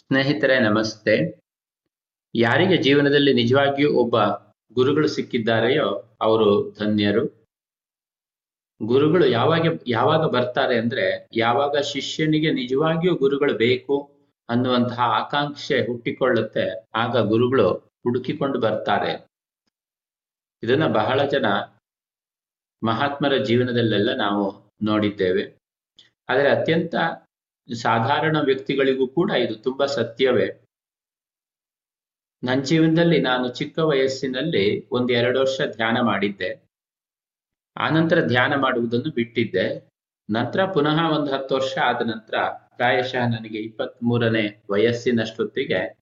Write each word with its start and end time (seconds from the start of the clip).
ಸ್ನೇಹಿತರೆ, 0.00 0.60
ನಮಸ್ತೆ. 0.60 1.40
ಯಾರಿಗೆ 2.34 2.76
ಜೀವನದಲ್ಲಿ 2.76 3.34
ನಿಜವಾಗಿಯೂ 3.34 3.92
ಒಬ್ಬ 3.92 4.22
ಗುರುಗಳು 4.72 5.08
ಸಿಕ್ಕಿದ್ದಾರೆಯೋ, 5.08 6.16
ಅವರು 6.20 6.76
ಧನ್ಯರು. 6.78 7.46
ಗುರುಗಳು 8.82 9.26
ಯಾವಾಗ 9.26 9.80
ಯಾವಾಗ 9.86 10.30
ಬರ್ತಾರೆ 10.30 10.78
ಅಂದ್ರೆ, 10.78 11.28
ಯಾವಾಗ 11.36 11.76
ಶಿಷ್ಯನಿಗೆ 11.76 12.52
ನಿಜವಾಗಿಯೂ 12.52 13.14
ಗುರುಗಳು 13.14 13.54
ಬೇಕು 13.54 14.20
ಅನ್ನುವಂತಹ 14.48 15.00
ಆಕಾಂಕ್ಷೆ 15.00 15.86
ಹುಟ್ಟಿಕೊಳ್ಳುತ್ತೆ, 15.86 16.86
ಆಗ 16.94 17.18
ಗುರುಗಳು 17.18 17.72
ಹುಡುಕಿಕೊಂಡು 17.72 18.60
ಬರ್ತಾರೆ. 18.60 19.26
ಇದನ್ನ 20.62 20.86
ಬಹಳ 20.86 21.24
ಜನ 21.24 21.46
ಮಹಾತ್ಮರ 22.82 23.36
ಜೀವನದಲ್ಲೆಲ್ಲ 23.36 24.16
ನಾವು 24.16 24.70
ನೋಡಿದ್ದೇವೆ. 24.82 25.56
ಆದರೆ 26.28 26.50
ಅತ್ಯಂತ 26.50 26.94
ಸಾಧಾರಣ 27.74 28.36
ವ್ಯಕ್ತಿಗಳಿಗೂ 28.44 29.06
ಕೂಡ 29.06 29.30
ಇದು 29.30 29.54
ತುಂಬಾ 29.54 29.86
ಸತ್ಯವೇ. 29.86 30.66
ನನ್ನ 32.44 32.62
ಜೀವನದಲ್ಲಿ 32.62 33.20
ನಾನು 33.20 33.48
ಚಿಕ್ಕ 33.48 33.78
ವಯಸ್ಸಿನಲ್ಲಿ 33.78 34.88
ಒಂದ್ 34.88 35.12
ಎರಡು 35.12 35.40
ವರ್ಷ 35.40 35.60
ಧ್ಯಾನ 35.76 36.00
ಮಾಡಿದ್ದೆ. 36.00 36.70
ಆನಂತರ 37.76 38.26
ಧ್ಯಾನ 38.26 38.54
ಮಾಡುವುದನ್ನು 38.54 39.10
ಬಿಟ್ಟಿದ್ದೆ. 39.10 39.90
ನಂತರ 40.30 40.64
ಪುನಃ 40.64 41.18
ಒಂದು 41.18 41.32
ಹತ್ತು 41.32 41.54
ವರ್ಷ 41.54 41.78
ಆದ 41.78 42.06
ನಂತರ 42.06 42.34
ಪ್ರಾಯಶಃ 42.76 43.26
ನನಗೆ 43.26 43.58
ಇಪ್ಪತ್ತ್ 43.58 44.02
ಮೂರನೇ 44.02 44.62
ವಯಸ್ಸಿನಷ್ಟೊತ್ತಿಗೆ 44.70 46.00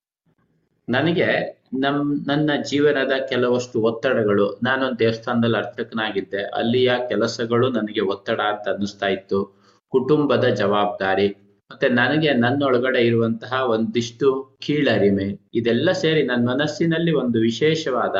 ನನಗೆ 0.88 1.58
ನಮ್, 1.80 2.28
ನನ್ನ 2.28 2.50
ಜೀವನದ 2.62 3.12
ಕೆಲವಷ್ಟು 3.28 3.80
ಒತ್ತಡಗಳು, 3.80 4.60
ನಾನೊಂದು 4.62 4.98
ದೇವಸ್ಥಾನದಲ್ಲಿ 4.98 5.56
ಅರ್ಚಕನಾಗಿದ್ದೆ. 5.56 6.42
ಅಲ್ಲಿಯ 6.42 6.92
ಕೆಲಸಗಳು 7.08 7.68
ನನಗೆ 7.68 8.00
ಒತ್ತಡ 8.00 8.40
ಅಂತ 8.40 8.68
ಅನ್ನಿಸ್ತಾ 8.68 9.06
ಇತ್ತು. 9.06 9.58
ಕುಟುಂಬದ 9.88 10.44
ಜವಾಬ್ದಾರಿ 10.44 11.47
ಮತ್ತೆ 11.72 11.88
ನನಗೆ 11.88 12.32
ನನ್ನೊಳಗಡೆ 12.32 13.06
ಇರುವಂತಹ 13.06 13.64
ಒಂದಿಷ್ಟು 13.64 14.56
ಕೀಳರಿಮೆ, 14.60 15.48
ಇದೆಲ್ಲ 15.54 15.92
ಸೇರಿ 15.92 16.22
ನನ್ನ 16.22 16.48
ಮನಸ್ಸಿನಲ್ಲಿ 16.48 17.12
ಒಂದು 17.12 17.40
ವಿಶೇಷವಾದ, 17.40 18.16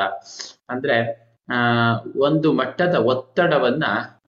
ಅಂದ್ರೆ, 0.69 1.29
ಆ, 1.49 1.57
ಒಂದು 2.17 2.53
ಮಟ್ಟದ 2.53 2.95
ಒತ್ತಡವನ್ನ 2.95 3.85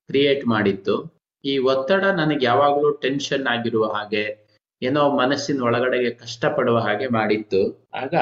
ಕ್ರಿಯೇಟ್ 0.06 0.46
ಮಾಡಿತ್ತು. 0.46 1.14
ಈ 1.44 1.58
ಒತ್ತಡ 1.58 2.04
ನನಗೆ 2.04 2.46
ಯಾವಾಗಲೂ 2.46 2.90
ಟೆನ್ಷನ್ 2.90 3.46
ಆಗಿರುವ 3.46 3.86
ಹಾಗೆ, 3.86 4.48
ಏನೋ 4.82 5.10
ಮನಸ್ಸಿನ 5.10 5.62
ಒಳಗಡೆಗೆ 5.62 6.10
ಕಷ್ಟಪಡುವ 6.10 6.78
ಹಾಗೆ 6.78 7.06
ಮಾಡಿತ್ತು. 7.06 7.88
ಆಗ 7.94 8.14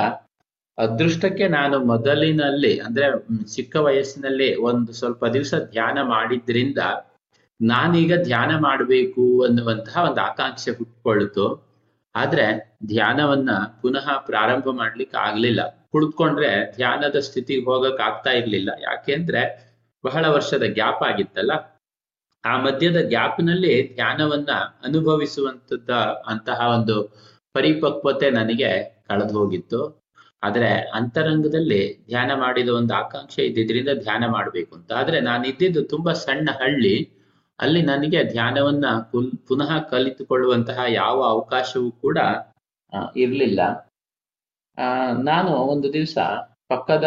ಅದೃಷ್ಟಕ್ಕೆ 0.78 1.48
ನಾನು 1.48 1.78
ಮೊದಲಿನಲ್ಲಿ, 1.78 2.78
ಅಂದ್ರೆ 2.78 3.26
ಚಿಕ್ಕ 3.54 3.76
ವಯಸ್ಸಿನಲ್ಲಿ 3.76 4.56
ಒಂದು 4.56 4.92
ಸ್ವಲ್ಪ 4.92 5.26
ದಿವಸ 5.26 5.54
ಧ್ಯಾನ 5.70 5.98
ಮಾಡಿದ್ರಿಂದ 6.02 6.78
ನಾನೀಗ 7.62 8.22
ಧ್ಯಾನ 8.22 8.58
ಮಾಡಬೇಕು 8.58 9.42
ಅನ್ನುವಂತಹ 9.42 10.10
ಒಂದು 10.10 10.20
ಆಕಾಂಕ್ಷೆ 10.20 10.70
ಹುಟ್ಕೊಳ್ತು. 10.70 11.68
ಆದ್ರೆ 12.14 12.76
ಧ್ಯಾನವನ್ನ 12.86 13.50
ಪುನಃ 13.82 14.18
ಪ್ರಾರಂಭ 14.18 14.70
ಮಾಡ್ಲಿಕ್ಕೆ 14.70 15.16
ಆಗ್ಲಿಲ್ಲ. 15.16 15.88
ಕುಳಿತ್ಕೊಂಡ್ರೆ 15.92 16.72
ಧ್ಯಾನದ 16.76 17.16
ಸ್ಥಿತಿಗೆ 17.18 17.64
ಹೋಗಕ್ 17.64 18.00
ಆಗ್ತಾ 18.00 18.30
ಇರ್ಲಿಲ್ಲ. 18.30 18.70
ಯಾಕೆಂದ್ರೆ 18.82 19.68
ಬಹಳ 20.04 20.24
ವರ್ಷದ 20.28 20.62
ಗ್ಯಾಪ್ 20.62 21.02
ಆಗಿತ್ತಲ್ಲ. 21.02 21.82
ಆ 22.44 22.62
ಮಧ್ಯದ 22.62 23.08
ಗ್ಯಾಪ್ನಲ್ಲಿ 23.08 23.94
ಧ್ಯಾನವನ್ನ 23.94 24.52
ಅನುಭವಿಸುವಂತದ್ದ 24.84 25.90
ಅಂತಹ 26.26 26.60
ಒಂದು 26.78 27.02
ಪರಿಪಕ್ವತೆ 27.52 28.30
ನನಗೆ 28.30 28.98
ಕಳೆದು 29.08 29.38
ಹೋಗಿತ್ತು. 29.38 30.02
ಆದ್ರೆ 30.42 30.68
ಅಂತರಂಗದಲ್ಲಿ 30.68 32.06
ಧ್ಯಾನ 32.06 32.30
ಮಾಡಿದ 32.34 32.68
ಒಂದು 32.68 32.94
ಆಕಾಂಕ್ಷೆ 32.94 33.42
ಇದ್ದಿದ್ರಿಂದ 33.46 33.88
ಧ್ಯಾನ 34.02 34.24
ಮಾಡ್ಬೇಕು 34.26 34.76
ಅಂತ. 34.76 34.92
ಆದ್ರೆ 34.92 35.20
ನಾನು 35.20 35.48
ಇದ್ದಿದ್ದು 35.48 35.82
ತುಂಬಾ 35.82 36.12
ಸಣ್ಣ 36.12 36.50
ಹಳ್ಳಿ. 36.60 37.17
ಅಲ್ಲಿ 37.60 37.82
ನನಗೆ 37.82 38.24
ಧ್ಯಾನವನ್ನ 38.24 38.84
ಪುನಃ 39.48 39.78
ಕಲಿತುಕೊಳ್ಳುವಂತಹ 39.78 40.78
ಯಾವ 40.88 41.22
ಅವಕಾಶವೂ 41.22 41.90
ಕೂಡ 41.90 42.18
ಇರಲಿಲ್ಲ. 43.16 43.60
ನಾನು 45.22 45.48
ಒಂದು 45.48 45.92
ದಿವಸ 45.92 46.18
ಪಕ್ಕದ 46.68 47.04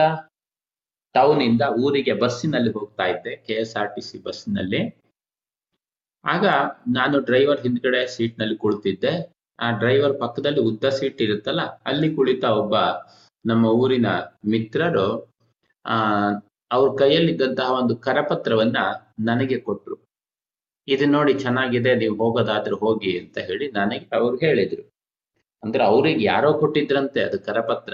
ಟೌನ್ 1.14 1.42
ಇಂದ 1.42 1.62
ಊರಿಗೆ 1.62 2.14
ಬಸ್ಸಿನಲ್ಲಿ 2.14 2.72
ಹೋಗ್ತಾ 2.72 3.04
ಇದ್ದೆ 3.04 3.36
K 3.36 3.54
S 3.54 3.76
R 3.76 3.96
T 3.96 4.02
C 4.02 4.24
ಬಸ್ಸಿನಲ್ಲಿ. 4.24 5.00
ಆಗ 6.26 6.46
ನಾನು 6.88 7.20
ಡ್ರೈವರ್ 7.20 7.62
ಹಿಂದ್ಗಡೆ 7.62 8.08
ಸೀಟ್ನಲ್ಲಿ 8.08 8.58
ಕುಳಿತಿದ್ದೆ. 8.58 9.34
ಆ 9.60 9.72
ಡ್ರೈವರ್ 9.72 10.20
ಪಕ್ಕದಲ್ಲಿ 10.20 10.60
ಉದ್ದ 10.60 10.90
ಸೀಟ್ 10.90 11.22
ಇರುತ್ತಲ್ಲ, 11.22 11.62
ಅಲ್ಲಿ 11.62 12.16
ಕುಳಿತ 12.16 12.44
ಒಬ್ಬ 12.44 12.76
ನಮ್ಮ 13.46 13.66
ಊರಿನ 13.66 14.06
ಮಿತ್ರರು, 14.46 15.30
ಆ, 15.86 15.96
ಅವ್ರ 16.72 17.00
ಕೈಯಲ್ಲಿದ್ದಂತಹ 17.00 17.72
ಒಂದು 17.72 17.96
ಕರಪತ್ರವನ್ನ 17.96 18.78
ನನಗೆ 19.20 19.60
ಕೊಟ್ರು. 19.60 20.11
ಇದು 20.88 21.06
ನೋಡಿ 21.06 21.34
ಚೆನ್ನಾಗಿದೆ, 21.34 21.96
ನೀವು 21.96 22.16
ಹೋಗೋದಾದ್ರೆ 22.16 22.76
ಹೋಗಿ 22.76 23.20
ಅಂತ 23.20 23.38
ಹೇಳಿ 23.38 23.72
ನನಗೆ 23.72 24.08
ಅವ್ರು 24.16 24.38
ಹೇಳಿದ್ರು. 24.38 24.84
ಅಂದ್ರೆ 25.64 25.84
ಅವ್ರಿಗೆ 25.84 26.26
ಯಾರೋ 26.26 26.54
ಕೊಟ್ಟಿದ್ರಂತೆ 26.54 27.24
ಅದು 27.24 27.40
ಕರಪತ್ರ. 27.40 27.94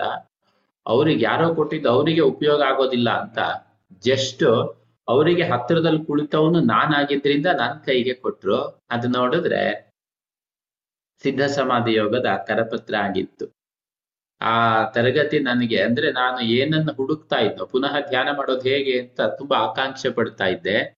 ಅವ್ರಿಗೆ 0.86 1.26
ಯಾರೋ 1.26 1.56
ಕೊಟ್ಟಿದ್ದು 1.56 1.90
ಅವರಿಗೆ 1.90 2.22
ಉಪಯೋಗ 2.22 2.62
ಆಗೋದಿಲ್ಲ 2.62 3.09
ಅಂತ. 3.09 3.40
ಜಸ್ಟ್ 4.06 4.46
ಅವರಿಗೆ 5.08 5.44
ಹತ್ತಿರದಲ್ಲಿ 5.44 6.06
ಕುಳಿತವನು 6.06 6.59
ನಾನಾಗಿದ್ರಿಂದ 6.59 7.46
ನನ್ನ 7.46 7.76
ಕೈಗೆ 7.86 8.14
ಕೊಟ್ರು. 8.14 8.58
ಅದು 8.92 9.08
ನೋಡಿದ್ರೆ 9.08 9.62
ಸಿದ್ಧ 11.24 11.42
ಸಮಾಧಿ 11.42 11.94
ಯೋಗದ 11.94 12.26
ಕರಪತ್ರ 12.47 12.96
ಆಗಿತ್ತು. 12.96 13.46
ಆ 14.42 14.84
ತರಗತಿ 14.96 15.40
ನನಗೆ 15.40 15.81
ಅಂದ್ರೆ 15.81 16.12
ನಾನು 16.12 16.40
ಏನನ್ನ 16.40 16.90
ಹುಡುಕ್ತಾ 16.92 17.38
ಇದ್ನೋ, 17.38 17.66
ಪುನಃ 17.66 18.00
ಧ್ಯಾನ 18.09 18.28
ಮಾಡೋದು 18.38 18.70
ಹೇಗೆ 18.70 19.00
ಅಂತ 19.02 19.22
ತುಂಬಾ 19.22 19.56
ಆಕಾಂಕ್ಷೆ 19.58 20.09
ಪಡ್ತಾ 20.09 20.46
ಇದ್ದೆ. 20.46 20.97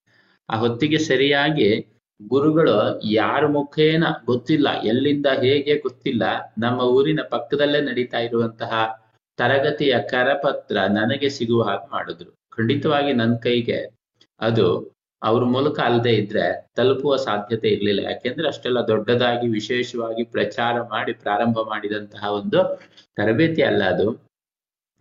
ಆ 0.49 0.57
ಹೊತ್ತಿಗೆ 0.57 0.97
ಸರಿಯಾಗಿ 0.97 1.69
ಗುರುಗಳು 2.19 2.75
ಯಾರ 3.11 3.47
ಮುಖೇನ 3.47 4.05
ಗೊತ್ತಿಲ್ಲ, 4.25 4.67
ಎಲ್ಲಿಂದ 4.83 5.27
ಹೇಗೆ 5.43 5.75
ಗೊತ್ತಿಲ್ಲ, 5.77 6.23
ನಮ್ಮ 6.57 6.79
ಊರಿನ 6.95 7.21
ಪಕ್ಕದಲ್ಲೇ 7.31 7.81
ನಡೀತಾ 7.81 8.19
ಇರುವಂತಹ 8.19 8.71
ತರಗತಿಯ 9.39 9.95
ಕರಪತ್ರ 10.11 10.77
ನನಗೆ 10.89 11.29
ಸಿಗುವ 11.29 11.61
ಹಾಗೆ 11.63 11.87
ಮಾಡಿದ್ರು. 11.93 12.31
ಖಂಡಿತವಾಗಿ 12.51 13.11
ನನ್ನ 13.13 13.35
ಕೈಗೆ 13.37 13.79
ಅದು 14.39 14.65
ಅವ್ರ 15.21 15.43
ಮೂಲಕ 15.43 15.77
ಅಲ್ಲದೆ 15.79 16.13
ಇದ್ರೆ 16.13 16.45
ತಲುಪುವ 16.77 17.13
ಸಾಧ್ಯತೆ 17.27 17.67
ಇರ್ಲಿಲ್ಲ. 17.67 18.01
ಯಾಕೆಂದ್ರೆ 18.09 18.47
ಅಷ್ಟೆಲ್ಲ 18.47 18.79
ದೊಡ್ಡದಾಗಿ 18.87 19.47
ವಿಶೇಷವಾಗಿ 19.49 20.23
ಪ್ರಚಾರ 20.35 20.75
ಮಾಡಿ 20.91 21.13
ಪ್ರಾರಂಭ 21.13 21.57
ಮಾಡಿದಂತಹ 21.67 22.23
ಒಂದು 22.31 22.59
ತರಬೇತಿ 23.17 23.61
ಅಲ್ಲ 23.61 23.81
ಅದು. 23.83 24.07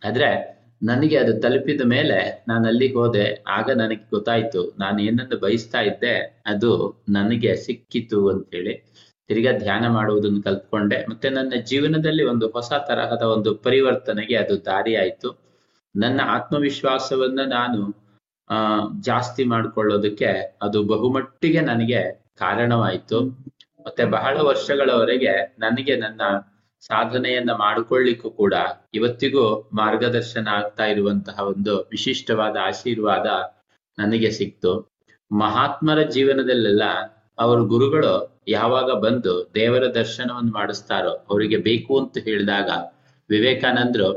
ಆದ್ರೆ 0.02 0.30
ನನಗೆ 0.82 1.16
ಅದು 1.16 1.40
ತಲುಪಿದ 1.40 1.80
ಮೇಲೆ 1.80 2.44
ನಾನು 2.48 2.68
ಅಲ್ಲಿಗೆ 2.68 2.94
ಹೋದೆ. 2.94 3.44
ಆಗ 3.48 3.70
ನನಗೆ 3.70 4.08
ಗೊತ್ತಾಯ್ತು, 4.10 4.76
ನಾನು 4.78 5.02
ಏನನ್ನು 5.02 5.38
ಬಯಸ್ತಾ 5.38 5.80
ಇದ್ದೆ, 5.80 6.42
ಅದು 6.46 7.02
ನನಗೆ 7.08 7.56
ಸಿಕ್ಕಿತು 7.56 8.28
ಅಂತ 8.28 8.54
ಹೇಳಿ 8.54 8.74
ತಿರ್ಗಾ 9.28 9.58
ಧ್ಯಾನ 9.58 9.88
ಮಾಡುವುದನ್ನು 9.88 10.42
ಕಲ್ತ್ಕೊಂಡೆ. 10.42 11.06
ಮತ್ತೆ 11.10 11.28
ನನ್ನ 11.28 11.52
ಜೀವನದಲ್ಲಿ 11.66 12.24
ಒಂದು 12.24 12.48
ಹೊಸ 12.48 12.72
ತರಹದ 12.86 13.22
ಒಂದು 13.22 13.54
ಪರಿವರ್ತನೆಗೆ 13.54 14.36
ಅದು 14.36 14.64
ದಾರಿ 14.64 14.96
ಆಯ್ತು 14.96 15.38
ನನ್ನ 15.96 16.20
ಆತ್ಮವಿಶ್ವಾಸವನ್ನ 16.24 17.40
ನಾನು, 17.46 18.08
ಆ, 18.50 18.54
ಜಾಸ್ತಿ 19.00 19.44
ಮಾಡ್ಕೊಳ್ಳೋದಕ್ಕೆ 19.44 20.58
ಅದು 20.62 20.82
ಬಹುಮಟ್ಟಿಗೆ 20.82 21.60
ನನಗೆ 21.60 22.24
ಕಾರಣವಾಯ್ತು. 22.38 23.20
ಮತ್ತೆ 23.86 24.04
ಬಹಳ 24.04 24.38
ವರ್ಷಗಳವರೆಗೆ 24.40 25.56
ನನಗೆ 25.58 25.96
ನನ್ನ 25.96 26.20
ಸಾಧನೆಯನ್ನ 26.82 27.52
ಮಾಡಿಕೊಳ್ಳಿಕ್ಕೂ 27.52 28.30
ಕೂಡ 28.30 28.54
ಇವತ್ತಿಗೂ 28.94 29.70
ಮಾರ್ಗದರ್ಶನ 29.74 30.48
ಆಗ್ತಾ 30.48 30.84
ಇರುವಂತಹ 30.84 31.38
ಒಂದು 31.40 31.76
ವಿಶಿಷ್ಟವಾದ 31.90 32.56
ಆಶೀರ್ವಾದ 32.62 33.26
ನನಗೆ 33.98 34.30
ಸಿಕ್ತು. 34.30 34.72
ಮಹಾತ್ಮರ 35.32 36.02
ಜೀವನದಲ್ಲೆಲ್ಲ 36.02 36.84
ಅವ್ರ 37.38 37.58
ಗುರುಗಳು 37.60 38.12
ಯಾವಾಗ 38.48 38.90
ಬಂದು 38.98 39.50
ದೇವರ 39.54 39.84
ದರ್ಶನವನ್ನು 39.94 40.52
ಮಾಡಿಸ್ತಾರೋ, 40.52 41.10
ಅವರಿಗೆ 41.30 41.56
ಬೇಕು 41.56 42.00
ಅಂತ 42.00 42.18
ಹೇಳಿದಾಗ 42.18 42.70
ವಿವೇಕಾನಂದರು 43.30 44.08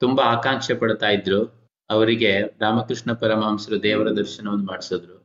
ತುಂಬಾ 0.00 0.24
ಆಕಾಂಕ್ಷೆ 0.24 0.74
ಪಡ್ತಾ 0.74 1.08
ಇದ್ರು. 1.08 1.40
ಅವರಿಗೆ 1.90 2.40
ರಾಮಕೃಷ್ಣ 2.60 3.12
ಪರಮಹಂಸರು 3.12 3.82
ದೇವರ 3.82 4.08
ದರ್ಶನವನ್ನು 4.10 4.66
ಮಾಡಿಸಿದ್ರು. 4.66 5.16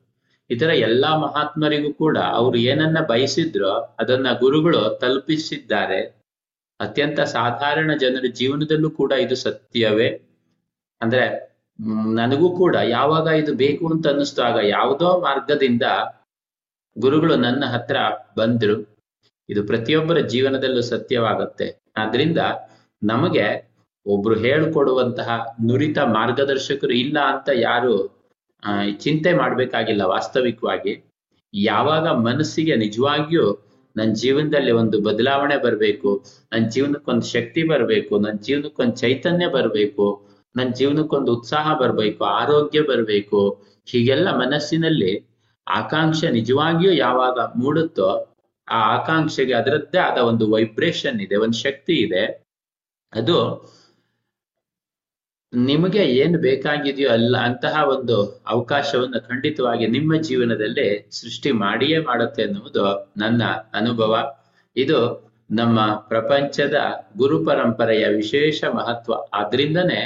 ಇತರ 0.50 0.69
ಎಲ್ಲಾ 0.88 1.17
ಮಹಾತ್ಮರಿಗೂ 1.17 1.94
ಕೂಡ 1.94 2.17
ಅವ್ರು 2.17 2.57
ಏನನ್ನ 2.57 3.00
ಬಯಸಿದ್ರೋ 3.09 3.73
ಅದನ್ನ 4.00 4.28
ಗುರುಗಳು 4.40 5.00
ತಲುಪಿಸಿದ್ದಾರೆ. 5.02 6.00
ಅತ್ಯಂತ 6.79 7.19
ಸಾಧಾರಣ 7.35 7.91
ಜನರ 8.03 8.25
ಜೀವನದಲ್ಲೂ 8.39 8.89
ಕೂಡ 8.89 9.11
ಇದು 9.25 9.35
ಸತ್ಯವೇ. 9.35 10.09
ಅಂದ್ರೆ 11.01 11.23
ನನಗೂ 12.19 12.47
ಕೂಡ 12.57 12.75
ಯಾವಾಗ 12.97 13.27
ಇದು 13.41 13.51
ಬೇಕು 13.53 13.85
ಅಂತ 13.93 14.05
ಅನ್ನಿಸ್ದಾಗ 14.07 14.57
ಯಾವುದೋ 14.75 15.09
ಮಾರ್ಗದಿಂದ 15.19 15.85
ಗುರುಗಳು 16.95 17.35
ನನ್ನ 17.35 17.63
ಹತ್ರ 17.66 17.97
ಬಂದ್ರು, 18.37 18.75
ಇದು 19.49 19.61
ಪ್ರತಿಯೊಬ್ಬರ 19.63 20.19
ಜೀವನದಲ್ಲೂ 20.33 20.83
ಸತ್ಯವಾಗತ್ತೆ. 20.93 21.67
ಆದ್ರಿಂದ 21.97 22.41
ನಮಗೆ 23.01 23.45
ಒಬ್ರು 24.05 24.35
ಹೇಳ್ಕೊಡುವಂತಹ 24.35 25.29
ನುರಿತ 25.67 25.97
ಮಾರ್ಗದರ್ಶಕರು 26.17 26.93
ಇಲ್ಲ 27.03 27.17
ಅಂತ 27.33 27.49
ಯಾರು 27.67 27.93
ಚಿಂತೆ 29.03 29.31
ಮಾಡ್ಬೇಕಾಗಿಲ್ಲ 29.33 30.03
ವಾಸ್ತವಿಕವಾಗಿ. 30.16 30.93
ಯಾವಾಗ 31.53 32.05
ಮನಸ್ಸಿಗೆ 32.28 32.75
ನಿಜವಾಗಿಯೂ 32.75 33.45
ನನ್ನ 33.95 34.13
ಜೀವನದಲ್ಲಿ 34.13 34.71
ಒಂದು 34.71 34.97
ಬದಲಾವಣೆ 35.01 35.57
ಬರಬೇಕು, 35.57 36.09
ನನ್ನ 36.53 36.65
ಜೀವನಕ್ಕೊಂದು 36.67 37.25
ಶಕ್ತಿ 37.25 37.63
ಬರಬೇಕು, 37.63 38.13
ನನ್ನ 38.19 38.37
ಜೀವನಕ್ಕೊಂದು 38.41 38.95
ಚೈತನ್ಯ 38.95 39.47
ಬರಬೇಕು, 39.47 40.05
ನನ್ನ 40.55 40.69
ಜೀವನಕ್ಕೊಂದು 40.69 41.33
ಉತ್ಸಾಹ 41.33 41.67
ಬರಬೇಕು, 41.79 42.23
ಆರೋಗ್ಯ 42.23 42.81
ಬರಬೇಕು. 42.81 43.41
ಹೀಗೆಲ್ಲ 43.87 44.27
ಮನಸ್ಸಿನಲ್ಲಿ 44.37 45.13
ಆಕಾಂಕ್ಷೆ 45.67 46.29
ನಿಜವಾಗಿಯೂ 46.29 46.93
ಯಾವಾಗ 46.93 47.39
ಮೂಡುತ್ತೋ 47.55 48.09
ಆ 48.67 48.79
ಆಕಾಂಕ್ಷೆಗೆ 48.97 49.53
ಅದರದ್ದೇ 49.53 49.97
ಆದ 49.97 50.17
ಒಂದು 50.17 50.45
ವೈಬ್ರೇಷನ್ 50.51 51.21
ಇದೆ, 51.21 51.35
ಒಂದು 51.35 51.57
ಶಕ್ತಿ 51.57 51.93
ಇದೆ. 51.93 52.23
ಅದು 53.13 53.37
ನಿಮಗೆ 55.53 56.03
ಏನು 56.05 56.37
ಬೇಕಾಗಿದೆಯೋ 56.39 57.09
ಅಲ್ಲ, 57.09 57.35
ಅಂತಹ 57.37 57.75
ಒಂದು 57.89 58.15
ಅವಕಾಶವನ್ನು 58.47 59.19
ಖಂಡಿತವಾಗಿ 59.27 59.85
ನಿಮ್ಮ 59.87 60.21
ಜೀವನದಲ್ಲಿ 60.21 60.87
ಸೃಷ್ಟಿ 61.11 61.51
ಮಾಡಿಯೇ 61.51 61.99
ಮಾಡುತ್ತೆ 61.99 62.41
ಎನ್ನುವುದು 62.41 62.85
ನನ್ನ 63.17 63.43
ಅನುಭವ. 63.73 64.13
ಇದು 64.75 64.99
ನಮ್ಮ 65.51 65.79
ಪ್ರಪಂಚದ 66.09 66.77
ಗುರು 67.17 67.37
ಪರಂಪರೆಯ 67.45 68.05
ವಿಶೇಷ 68.07 68.63
ಮಹತ್ವ. 68.63 69.13
ಆದ್ರಿಂದನೇ 69.33 70.01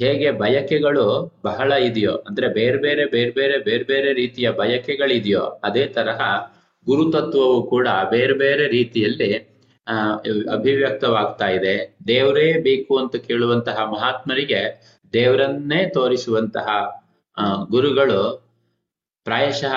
ಹೇಗೆ 0.00 0.30
ಬಯಕೆಗಳು 0.30 1.06
ಬಹಳ 1.44 1.72
ಇದೆಯೋ, 1.72 2.12
ಅಂದ್ರೆ 2.28 2.48
ಬೇರೆ 2.48 2.78
ಬೇರೆ 2.78 3.04
ಬೇರೆ 3.06 3.30
ಬೇರೆ 3.30 3.58
ಬೇರೆ 3.60 3.84
ಬೇರೆ 3.84 4.10
ರೀತಿಯ 4.12 4.50
ಬಯಕೆಗಳಿದೆಯೋ, 4.50 5.44
ಅದೇ 5.64 5.86
ತರಹ 5.86 6.20
ಗುರುತತ್ವವು 6.86 7.58
ಕೂಡ 7.66 7.88
ಬೇರೆ 8.10 8.32
ಬೇರೆ 8.34 8.68
ರೀತಿಯಲ್ಲಿ 8.68 9.30
ಅಭಿವ್ಯಕ್ತವಾಗ್ತಾ 10.54 11.48
ಇದೆ. 11.48 11.74
ದೇವರೇ 12.08 12.46
ಬೇಕು 12.60 12.92
ಅಂತ 12.98 13.16
ಕೇಳುವಂತಹ 13.28 13.78
ಮಹಾತ್ಮರಿಗೆ 13.94 14.60
ದೇವರನ್ನೇ 15.14 15.80
ತೋರಿಸುವಂತಹ 15.88 16.68
ಗುರುಗಳು 17.70 18.20
ಪ್ರಾಯಶಃ 19.26 19.74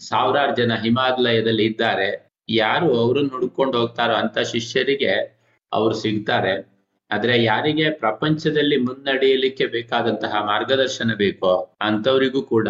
ಸಾವಿರಾರು 0.00 0.52
ಜನ 0.56 0.72
ಹಿಮಾಲಯದಲ್ಲಿ 0.74 1.64
ಇದ್ದಾರೆ. 1.64 2.08
ಯಾರು 2.48 2.88
ಅವ್ರನ್ನ 3.02 3.30
ಹುಡ್ಕೊಂಡು 3.34 3.74
ಹೋಗ್ತಾರೋ 3.78 4.14
ಅಂತ 4.14 4.38
ಶಿಷ್ಯರಿಗೆ 4.52 5.12
ಅವ್ರು 5.72 5.94
ಸಿಗ್ತಾರೆ. 5.94 6.54
ಆದ್ರೆ 7.10 7.34
ಯಾರಿಗೆ 7.44 7.86
ಪ್ರಪಂಚದಲ್ಲಿ 8.02 8.76
ಮುನ್ನಡೆಯಲಿಕ್ಕೆ 8.76 9.66
ಬೇಕಾದಂತಹ 9.66 10.32
ಮಾರ್ಗದರ್ಶನ 10.46 11.14
ಬೇಕೋ 11.14 11.52
ಅಂತವರಿಗೂ 11.80 12.42
ಕೂಡ 12.42 12.68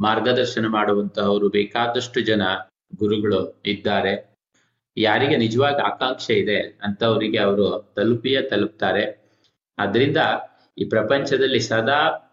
ಮಾರ್ಗದರ್ಶನ 0.00 0.66
ಮಾಡುವಂತಹವರು 0.68 1.48
ಬೇಕಾದಷ್ಟು 1.48 2.20
ಜನ 2.20 2.42
ಗುರುಗಳು 2.96 3.40
ಇದ್ದಾರೆ. 3.66 4.14
ಯಾರಿಗೆ 5.00 5.36
ನಿಜವಾದ 5.36 5.78
ಆಕಾಂಕ್ಷೆ 5.84 6.34
ಇದೆ 6.34 6.58
ಅಂತವರಿಗೆ 6.58 7.38
ಅವರು 7.38 7.92
ತಲುಪಿಯೇ 7.96 8.42
ತಲುಪ್ತಾರೆ. 8.42 9.04
ಅದರಿಂದ 9.78 10.16
ಈ 10.78 10.84
ಪ್ರಪಂಚದಲ್ಲಿ 10.84 11.60
ಸದಾ 11.60 12.26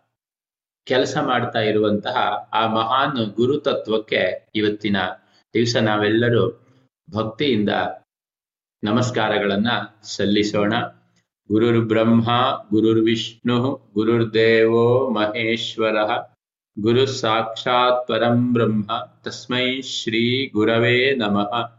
ಕೆಲಸ 0.83 1.17
ಮಾಡ್ತಾ 1.17 1.59
ಇರುವಂತಹ 1.59 2.49
ಆ 2.53 2.67
ಮಹಾನ್ 2.67 3.17
ಗುರು 3.35 3.59
ತತ್ವಕ್ಕೆ 3.59 4.47
ಇವತ್ತಿನ 4.55 4.97
ದಿವಸ 5.53 5.75
ನಾವೆಲ್ಲರೂ 5.75 6.65
ಭಕ್ತಿಯಿಂದ 7.15 7.69
ನಮಸ್ಕಾರಗಳನ್ನ 8.83 9.67
ಸಲ್ಲಿಸೋಣ. 10.03 10.73
ಗುರುರ್ 11.51 11.85
ಬ್ರಹ್ಮ, 11.85 12.25
ಗುರುರ್ 12.69 12.99
ವಿಷ್ಣು, 12.99 13.89
ಗುರುರ್ 13.93 14.33
ದೇವೋ 14.33 15.09
ಮಹೇಶ್ವರ. 15.09 15.95
ಗುರು 16.79 17.05
ಸಾಕ್ಷಾತ್ 17.05 18.07
ಪರಂ 18.07 18.53
ಬ್ರಹ್ಮ. 18.53 18.91
ತಸ್ಮೈ 19.23 19.81
ಶ್ರೀ 19.81 20.49
ಗುರವೇ 20.49 21.15
ನಮಃ. 21.15 21.77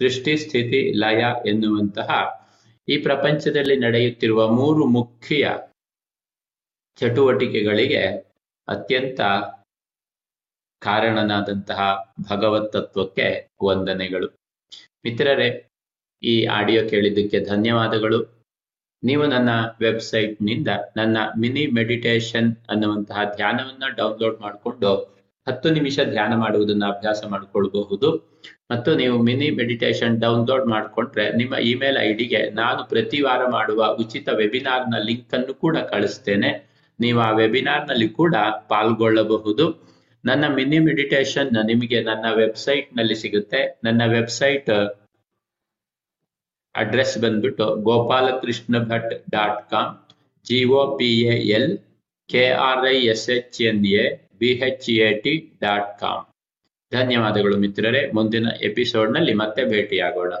ಸೃಷ್ಟಿ, 0.00 0.36
ಸ್ಥಿತಿ, 0.36 0.92
ಲಯ 0.96 1.24
ಎನ್ನುವಂತಹ 1.46 2.08
ಈ 2.88 2.96
ಪ್ರಪಂಚದಲ್ಲಿ 2.96 3.76
ನಡೆಯುತ್ತಿರುವ 3.76 4.40
ಮೂರು 4.48 4.86
ಮುಖ್ಯ 4.86 5.58
ಚಟುವಟಿಕೆಗಳಿಗೆ 6.96 8.02
ಅತ್ಯಂತ 8.68 9.20
ಕಾರಣನಾದಂತಹ 10.82 11.80
ಭಗವತ್ 12.30 12.72
ತತ್ವಕ್ಕೆ 12.72 13.48
ವಂದನೆಗಳು. 13.62 14.28
ಮಿತ್ರರೇ, 15.04 15.48
ಈ 16.22 16.44
ಆಡಿಯೋ 16.44 16.88
ಕೇಳಿದ್ದಕ್ಕೆ 16.88 17.40
ಧನ್ಯವಾದಗಳು. 17.44 18.18
ನೀವು 19.02 19.26
ನನ್ನ 19.26 19.50
ವೆಬ್ಸೈಟ್ನಿಂದ 19.80 20.68
ನನ್ನ 20.96 21.16
ಮಿನಿ 21.38 21.66
ಮೆಡಿಟೇಷನ್ 21.66 22.56
ಅನ್ನುವಂತಹ 22.68 23.24
ಧ್ಯಾನವನ್ನ 23.36 23.88
ಡೌನ್ಲೋಡ್ 23.96 24.40
ಮಾಡಿಕೊಂಡು 24.40 25.15
ಹತ್ತು 25.46 25.68
ನಿಮಿಷ 25.76 25.96
ಧ್ಯಾನ 26.14 26.32
ಮಾಡುವುದನ್ನ 26.44 26.84
ಅಭ್ಯಾಸ 26.94 27.20
ಮಾಡಿಕೊಳ್ಬಹುದು. 27.32 28.08
ಮತ್ತು 28.70 28.90
ನೀವು 29.00 29.16
ಮಿನಿ 29.28 29.48
ಮೆಡಿಟೇಷನ್ 29.58 30.14
ಡೌನ್ಲೋಡ್ 30.24 30.64
ಮಾಡಿಕೊಂಡ್ರೆ 30.74 31.24
ನಿಮ್ಮ 31.40 31.54
ಇಮೇಲ್ 31.70 31.98
ಐ 32.06 32.08
ಡಿಗೆ 32.20 32.40
ನಾನು 32.60 32.80
ಪ್ರತಿ 32.92 33.18
ವಾರ 33.26 33.42
ಮಾಡುವ 33.56 33.84
ಉಚಿತ 34.02 34.28
ವೆಬಿನಾರ್ನ 34.40 34.98
ಲಿಂಕ್ 35.08 35.34
ಅನ್ನು 35.38 35.54
ಕೂಡ 35.64 35.76
ಕಳಿಸ್ತೇನೆ. 35.92 36.50
ನೀವು 36.98 37.18
ಆ 37.26 37.30
ವೆಬಿನಾರ್ನಲ್ಲಿ 37.40 38.08
ಕೂಡ 38.20 38.34
ಪಾಲ್ಗೊಳ್ಳಬಹುದು. 38.72 39.66
ನನ್ನ 40.24 40.44
ಮಿನಿ 40.58 40.78
ಮೆಡಿಟೇಷನ್ 40.88 41.50
ನಿಮಗೆ 41.70 41.98
ನನ್ನ 42.10 42.26
ವೆಬ್ಸೈಟ್ನಲ್ಲಿ 42.42 43.16
ಸಿಗುತ್ತೆ. 43.22 43.60
ನನ್ನ 43.86 44.02
ವೆಬ್ಸೈಟ್ 44.16 44.70
ಅಡ್ರೆಸ್ 46.74 47.16
ಬಂದ್ಬಿಟ್ಟು 47.24 47.66
Gopalakrishna 47.88 48.78
Bhat 48.90 49.12
dot 49.34 49.60
com 49.70 49.92
G 50.46 50.58
O 50.80 50.82
P 50.98 51.10
L 51.58 51.70
K 52.30 52.42
R 52.68 52.84
I 52.94 52.96
S 53.12 53.28
H 53.36 53.60
N 53.70 53.84
A 54.02 54.04
B 54.38 54.60
dot 55.60 56.00
com 56.00 56.24
ಧನ್ಯವಾದಗಳು 56.92 57.56
ಮಿತ್ರರೇ. 57.56 58.10
ಮುಂದಿನ 58.10 58.46
ಎಪಿಸೋಡ್ನಲ್ಲಿ 58.62 59.34
ಮತ್ತೆ 59.34 59.64
ಭೇಟಿಯಾಗೋಣ. 59.64 60.32